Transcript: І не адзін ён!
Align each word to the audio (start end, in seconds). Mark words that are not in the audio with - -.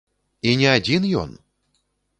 І 0.51 0.55
не 0.63 0.71
адзін 0.77 1.07
ён! 1.27 1.39